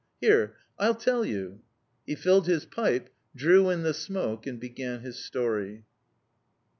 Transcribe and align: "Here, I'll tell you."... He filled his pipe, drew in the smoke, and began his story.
"Here, 0.19 0.55
I'll 0.79 0.95
tell 0.95 1.23
you."... 1.23 1.61
He 2.07 2.15
filled 2.15 2.47
his 2.47 2.65
pipe, 2.65 3.11
drew 3.35 3.69
in 3.69 3.83
the 3.83 3.93
smoke, 3.93 4.47
and 4.47 4.59
began 4.59 5.01
his 5.01 5.23
story. 5.23 5.85